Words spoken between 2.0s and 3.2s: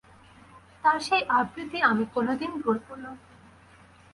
কোনোদিন ভুলব না।